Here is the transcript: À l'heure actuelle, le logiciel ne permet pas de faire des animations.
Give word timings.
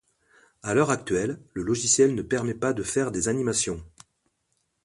À 0.63 0.73
l'heure 0.73 0.89
actuelle, 0.89 1.39
le 1.53 1.61
logiciel 1.61 2.15
ne 2.15 2.23
permet 2.23 2.55
pas 2.55 2.73
de 2.73 2.81
faire 2.81 3.11
des 3.11 3.27
animations. 3.27 3.85